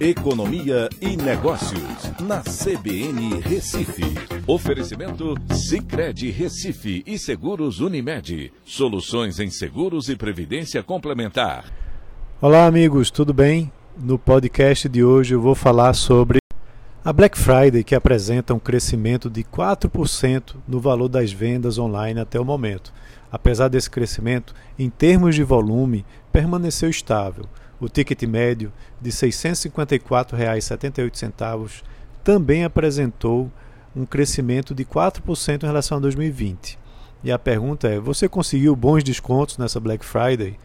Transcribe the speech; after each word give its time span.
Economia 0.00 0.88
e 0.98 1.14
Negócios, 1.14 2.10
na 2.22 2.40
CBN 2.40 3.38
Recife. 3.42 4.02
Oferecimento 4.46 5.34
Cicred 5.52 6.30
Recife 6.30 7.02
e 7.06 7.18
Seguros 7.18 7.80
Unimed. 7.80 8.50
Soluções 8.64 9.38
em 9.38 9.50
seguros 9.50 10.08
e 10.08 10.16
previdência 10.16 10.82
complementar. 10.82 11.70
Olá, 12.40 12.64
amigos, 12.64 13.10
tudo 13.10 13.34
bem? 13.34 13.70
No 13.94 14.18
podcast 14.18 14.88
de 14.88 15.04
hoje 15.04 15.34
eu 15.34 15.40
vou 15.42 15.54
falar 15.54 15.92
sobre 15.92 16.39
a 17.04 17.12
Black 17.12 17.38
Friday, 17.38 17.82
que 17.82 17.94
apresenta 17.94 18.54
um 18.54 18.58
crescimento 18.58 19.30
de 19.30 19.42
4% 19.42 20.56
no 20.68 20.80
valor 20.80 21.08
das 21.08 21.32
vendas 21.32 21.78
online 21.78 22.20
até 22.20 22.38
o 22.38 22.44
momento. 22.44 22.92
Apesar 23.32 23.68
desse 23.68 23.88
crescimento, 23.88 24.54
em 24.78 24.90
termos 24.90 25.34
de 25.34 25.42
volume, 25.42 26.04
permaneceu 26.32 26.90
estável 26.90 27.46
o 27.80 27.88
ticket 27.88 28.22
médio 28.24 28.70
de 29.00 29.08
R$ 29.10 29.16
654,78 29.16 31.82
também 32.22 32.64
apresentou 32.64 33.50
um 33.96 34.04
crescimento 34.04 34.74
de 34.74 34.84
4% 34.84 35.62
em 35.62 35.66
relação 35.66 35.96
a 35.96 36.00
2020. 36.00 36.78
E 37.24 37.32
a 37.32 37.38
pergunta 37.38 37.88
é: 37.88 37.98
você 37.98 38.28
conseguiu 38.28 38.76
bons 38.76 39.02
descontos 39.02 39.56
nessa 39.56 39.80
Black 39.80 40.04
Friday? 40.04 40.58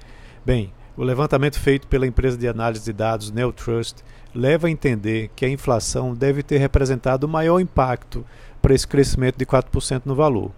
Bem, 0.46 0.74
o 0.98 1.04
levantamento 1.04 1.60
feito 1.60 1.88
pela 1.88 2.08
empresa 2.08 2.38
de 2.38 2.48
análise 2.48 2.84
de 2.84 2.94
dados 2.94 3.32
Neotrust 3.32 3.98
leva 4.34 4.68
a 4.68 4.72
entender 4.72 5.30
que 5.36 5.46
a 5.46 5.50
inflação 5.50 6.14
deve 6.14 6.42
ter 6.42 6.58
representado 6.58 7.26
o 7.26 7.30
maior 7.30 7.60
impacto 7.60 8.26
para 8.62 8.74
esse 8.74 8.88
crescimento 8.88 9.38
de 9.38 9.46
4% 9.46 10.04
no 10.06 10.16
valor, 10.16 10.52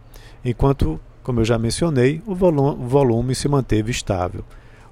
enquanto, 0.44 1.00
como 1.24 1.42
eu 1.42 1.46
já 1.46 1.58
mencionei, 1.58 2.22
o 2.26 2.34
volume 2.34 3.36
se 3.36 3.48
manteve 3.48 3.92
estável. 3.92 4.44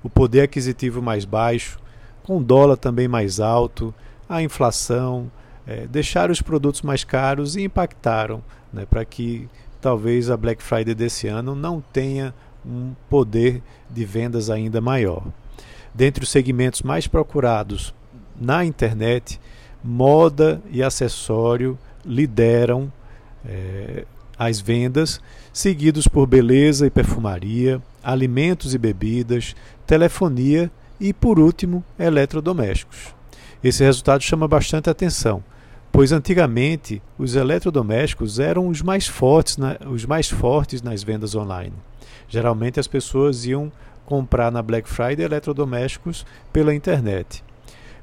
O 0.04 0.10
poder 0.10 0.42
aquisitivo 0.42 1.02
mais 1.02 1.26
baixo, 1.26 1.80
com 2.24 2.38
o 2.38 2.44
dólar 2.44 2.78
também 2.78 3.08
mais 3.08 3.40
alto, 3.40 3.94
a 4.28 4.42
inflação, 4.42 5.32
é, 5.66 5.88
deixaram 5.88 6.32
os 6.32 6.42
produtos 6.42 6.82
mais 6.82 7.04
caros 7.04 7.56
e 7.56 7.64
impactaram 7.64 8.44
né, 8.72 8.86
para 8.86 9.06
que 9.06 9.48
talvez 9.80 10.30
a 10.30 10.38
Black 10.38 10.62
Friday 10.62 10.94
desse 10.94 11.28
ano 11.28 11.56
não 11.56 11.82
tenha 11.82 12.34
um 12.68 12.94
poder 13.10 13.62
de 13.90 14.06
vendas 14.06 14.50
ainda 14.50 14.82
maior. 14.82 15.24
Dentre 15.94 16.24
os 16.24 16.30
segmentos 16.30 16.82
mais 16.82 17.08
procurados 17.08 17.94
na 18.40 18.66
internet, 18.66 19.40
moda 19.84 20.62
e 20.70 20.84
acessório 20.84 21.78
lideram 22.06 22.92
é, 23.46 24.06
as 24.38 24.60
vendas, 24.60 25.22
seguidos 25.54 26.08
por 26.08 26.28
beleza 26.28 26.86
e 26.86 26.90
perfumaria, 26.90 27.82
alimentos 28.04 28.74
e 28.74 28.78
bebidas, 28.78 29.56
telefonia 29.88 30.70
e, 31.00 31.14
por 31.14 31.40
último, 31.40 31.84
eletrodomésticos. 31.98 33.16
Esse 33.64 33.84
resultado 33.84 34.22
chama 34.22 34.48
bastante 34.48 34.90
atenção, 34.90 35.44
pois 35.96 36.12
antigamente 36.12 37.02
os 37.18 37.38
eletrodomésticos 37.38 38.38
eram 38.38 38.68
os 38.68 38.82
mais 38.82 39.08
fortes, 39.08 39.58
os 39.90 40.06
mais 40.06 40.30
fortes 40.30 40.82
nas 40.82 41.02
vendas 41.02 41.36
online. 41.36 41.72
Geralmente 42.28 42.82
as 42.82 42.86
pessoas 42.86 43.46
iam 43.46 43.72
comprar 44.06 44.52
na 44.52 44.62
Black 44.62 44.90
Friday 44.90 45.24
eletrodomésticos 45.24 46.26
pela 46.52 46.76
internet. 46.76 47.42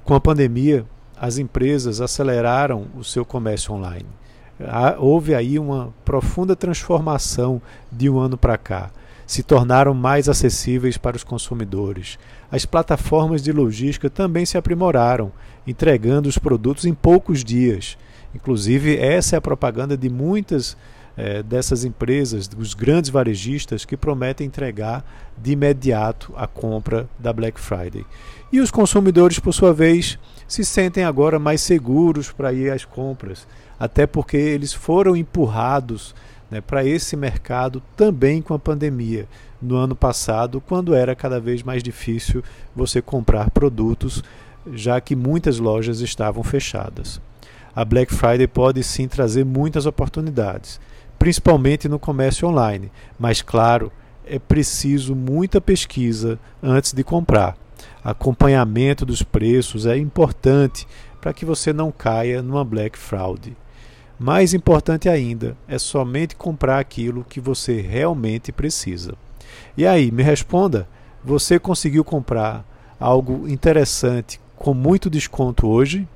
Com 0.05 0.15
a 0.15 0.21
pandemia, 0.21 0.87
as 1.21 1.37
empresas 1.37 2.01
aceleraram 2.01 2.87
o 2.97 3.05
seu 3.05 3.27
comércio 3.27 3.75
online. 3.75 4.09
Houve 4.99 5.35
aí 5.35 5.59
uma 5.59 5.93
profunda 6.03 6.57
transformação 6.57 7.61
de 7.93 8.09
um 8.09 8.19
ano 8.19 8.39
para 8.39 8.57
cá 8.57 8.91
se 9.33 9.43
tornaram 9.43 9.95
mais 9.95 10.29
acessíveis 10.29 10.99
para 10.99 11.17
os 11.17 11.25
consumidores. 11.25 12.19
As 12.51 12.67
plataformas 12.67 13.43
de 13.43 13.51
logística 13.51 14.11
também 14.11 14.45
se 14.45 14.59
aprimoraram, 14.59 15.33
entregando 15.67 16.29
os 16.29 16.37
produtos 16.37 16.85
em 16.85 16.93
poucos 16.93 17.43
dias. 17.43 17.97
Inclusive, 18.35 18.95
essa 18.99 19.35
é 19.35 19.39
a 19.39 19.41
propaganda 19.41 19.97
de 19.97 20.11
muitas 20.11 20.77
eh, 21.17 21.43
dessas 21.43 21.83
empresas, 21.83 22.47
dos 22.47 22.75
grandes 22.75 23.09
varejistas, 23.09 23.87
que 23.87 23.97
prometem 23.97 24.47
entregar 24.47 25.03
de 25.43 25.53
imediato 25.53 26.31
a 26.37 26.47
compra 26.47 27.09
da 27.19 27.33
Black 27.33 27.59
Friday. 27.59 28.05
E 28.53 28.61
os 28.61 28.71
consumidores, 28.71 29.39
por 29.39 29.55
sua 29.55 29.73
vez, 29.73 30.19
se 30.47 30.63
sentem 30.63 31.05
agora 31.05 31.39
mais 31.39 31.63
seguros 31.63 32.31
para 32.31 32.53
ir 32.53 32.71
às 32.71 32.85
compras, 32.85 33.49
até 33.81 34.07
porque 34.07 34.37
eles 34.37 34.75
foram 34.75 35.17
empurrados 35.17 36.15
né, 36.53 36.61
para 36.61 36.85
esse 36.85 37.17
mercado 37.17 37.83
também 37.97 38.43
com 38.43 38.53
a 38.53 38.59
pandemia 38.59 39.27
no 39.61 39.75
ano 39.75 39.97
passado, 39.97 40.61
quando 40.61 40.95
era 40.95 41.17
cada 41.17 41.41
vez 41.41 41.63
mais 41.63 41.83
difícil 41.83 42.45
você 42.77 43.01
comprar 43.01 43.49
produtos, 43.49 44.23
já 44.75 45.01
que 45.01 45.17
muitas 45.17 45.59
lojas 45.59 46.01
estavam 46.01 46.45
fechadas. 46.45 47.23
A 47.75 47.87
Black 47.87 48.13
Friday 48.13 48.47
pode 48.47 48.85
sim 48.85 49.09
trazer 49.09 49.47
muitas 49.47 49.87
oportunidades, 49.87 50.79
principalmente 51.19 51.89
no 51.89 51.99
comércio 51.99 52.47
online, 52.47 52.93
mas 53.19 53.41
claro, 53.41 53.91
é 54.27 54.39
preciso 54.39 55.17
muita 55.17 55.59
pesquisa 55.59 56.39
antes 56.63 56.93
de 56.93 57.03
comprar. 57.03 57.57
Acompanhamento 58.05 59.07
dos 59.07 59.23
preços 59.23 59.87
é 59.87 59.97
importante 59.97 60.87
para 61.19 61.33
que 61.33 61.47
você 61.47 61.73
não 61.73 61.91
caia 61.91 62.43
numa 62.43 62.63
Black 62.63 62.99
Fraud. 62.99 63.57
Mais 64.23 64.55
importante 64.55 65.09
ainda 65.09 65.57
é 65.67 65.81
somente 65.81 66.37
comprar 66.37 66.79
aquilo 66.79 67.27
que 67.29 67.41
você 67.41 67.81
realmente 67.81 68.53
precisa. 68.53 69.15
E 69.77 69.85
aí, 69.85 70.13
me 70.13 70.23
responda: 70.23 70.87
você 71.25 71.59
conseguiu 71.59 72.05
comprar 72.05 72.65
algo 73.01 73.49
interessante 73.49 74.41
com 74.55 74.73
muito 74.73 75.11
desconto 75.11 75.67
hoje? 75.67 76.07